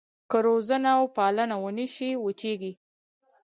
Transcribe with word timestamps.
که 0.29 0.37
روزنه 0.47 0.91
وپالنه 1.01 1.55
ونه 1.63 1.85
شي 1.95 2.09
وچېږي. 2.25 2.71